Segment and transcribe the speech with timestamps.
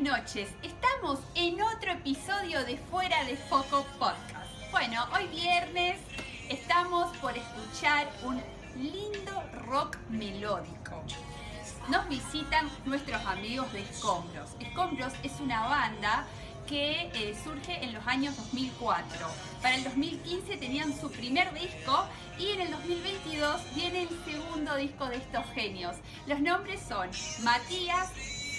[0.00, 0.48] noches.
[0.62, 4.50] Estamos en otro episodio de Fuera de Foco Podcast.
[4.70, 5.98] Bueno, hoy viernes
[6.48, 8.40] estamos por escuchar un
[8.82, 11.04] lindo rock melódico.
[11.88, 14.50] Nos visitan nuestros amigos de Escombros.
[14.58, 16.24] Escombros es una banda
[16.66, 19.26] que eh, surge en los años 2004.
[19.60, 22.06] Para el 2015 tenían su primer disco
[22.38, 25.96] y en el 2022 viene el segundo disco de estos genios.
[26.26, 27.10] Los nombres son
[27.42, 28.08] Matías,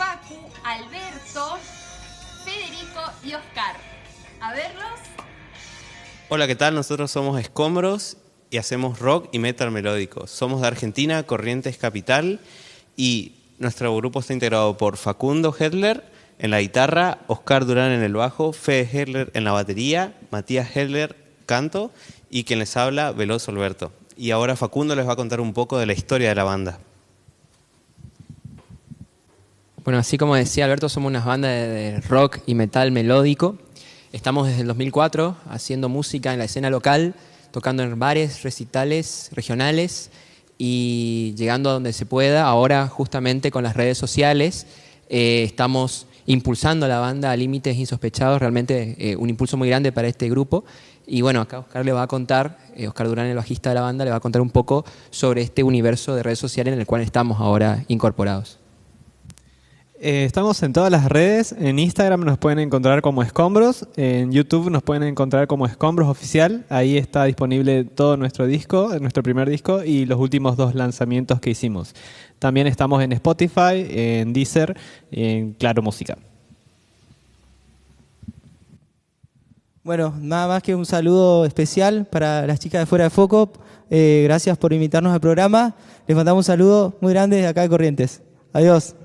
[0.02, 0.34] Facu,
[0.64, 1.60] Alberto,
[2.44, 3.76] Federico y Oscar.
[4.40, 5.00] A verlos.
[6.28, 6.74] Hola, ¿qué tal?
[6.74, 8.18] Nosotros somos Escombros
[8.50, 10.26] y hacemos rock y metal melódico.
[10.26, 12.40] Somos de Argentina, Corrientes Capital
[12.98, 16.04] y nuestro grupo está integrado por Facundo Hedler
[16.40, 21.16] en la guitarra, Oscar Durán en el bajo, Fede Hedler en la batería, Matías Hedler
[21.46, 21.92] canto
[22.28, 23.92] y quien les habla, Veloso Alberto.
[24.18, 26.80] Y ahora Facundo les va a contar un poco de la historia de la banda.
[29.84, 33.58] Bueno, así como decía Alberto, somos una banda de, rock y metal melódico.
[34.12, 37.16] Estamos desde el 2004 haciendo música en la escena local,
[37.50, 40.12] tocando en bares, recitales regionales
[40.60, 42.46] y llegando a donde se pueda.
[42.46, 44.68] Ahora, justamente con las redes sociales,
[45.10, 49.92] eh, estamos impulsando a la banda a límites insospechados, realmente eh, un impulso muy grande
[49.92, 50.64] para este grupo.
[51.08, 53.82] Y bueno, acá Oscar le va a contar, eh, Oscar Durán, el bajista de la
[53.82, 56.86] banda, le va a contar un poco sobre este universo de redes sociales en el
[56.86, 58.61] cual estamos ahora incorporados.
[60.04, 61.52] Eh, estamos en todas las redes.
[61.60, 63.88] En Instagram nos pueden encontrar como Escombros.
[63.96, 66.66] En YouTube nos pueden encontrar como Escombros Oficial.
[66.70, 71.52] Ahí está disponible todo nuestro disco, nuestro primer disco y los últimos dos lanzamientos que
[71.52, 71.94] hicimos.
[72.40, 74.76] También estamos en Spotify, en Deezer
[75.12, 76.18] en Claro Música.
[79.84, 83.52] Bueno, nada más que un saludo especial para las chicas de Fuera de Foco.
[83.92, 85.76] Eh, gracias por invitarnos al programa.
[86.08, 88.24] Les mandamos un saludo muy grande desde acá de Corrientes.
[88.52, 88.96] Adiós.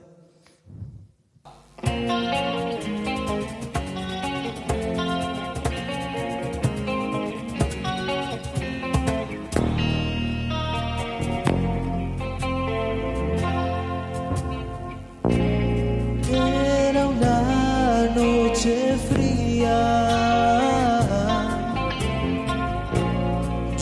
[19.10, 19.80] Fría.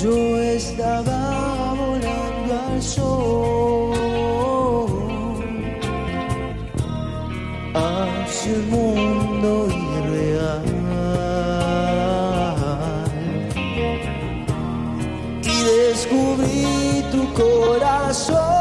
[0.02, 3.94] Yo estaba volando al sol
[7.74, 10.64] hacia el mundo irreal
[15.42, 18.54] y descubrí tu corazón.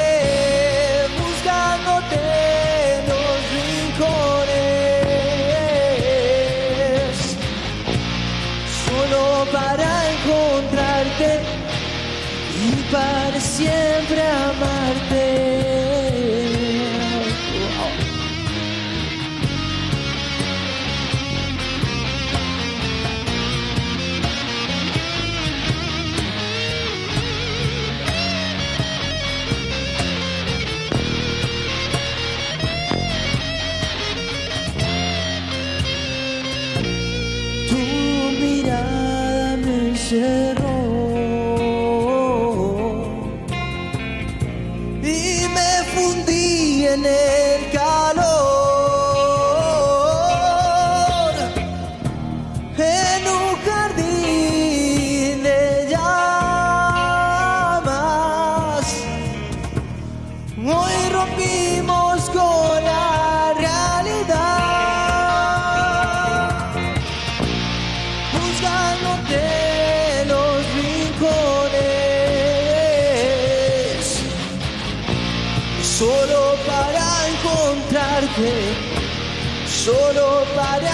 [79.65, 80.91] solo para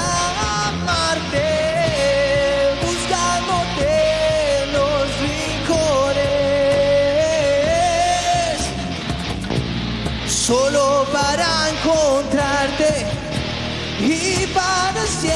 [0.67, 1.47] amarte,
[2.85, 3.95] buscándote
[4.71, 6.27] los rincones,
[10.27, 13.07] solo para encontrarte
[14.01, 15.30] y para siempre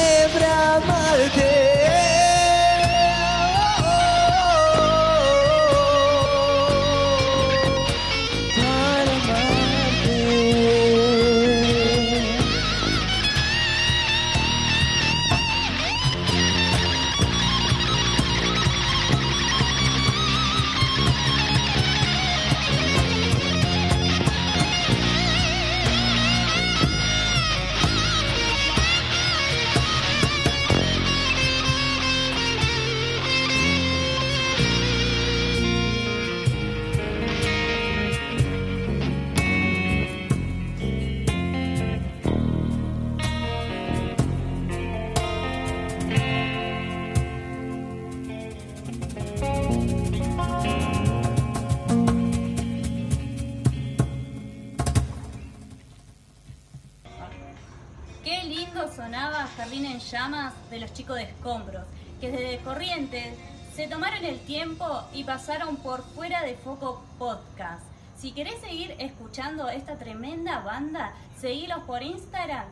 [58.96, 61.84] sonaba Jardín en Llamas de los chicos de Escombros,
[62.20, 63.36] que desde Corrientes
[63.74, 67.82] se tomaron el tiempo y pasaron por Fuera de Foco Podcast.
[68.18, 72.64] Si querés seguir escuchando esta tremenda banda, seguilos por Instagram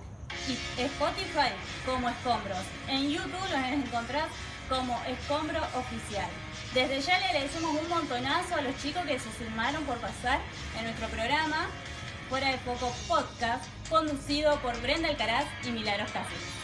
[0.48, 1.52] y Spotify
[1.86, 2.64] como Escombros.
[2.88, 4.28] En YouTube los encontrás
[4.68, 6.30] como Escombro Oficial.
[6.72, 10.40] Desde ya le agradecemos un montonazo a los chicos que se sumaron por pasar
[10.78, 11.68] en nuestro programa
[12.28, 16.63] Fuera de Foco Podcast, conducido por Brenda Alcaraz y Milagros Cáceres.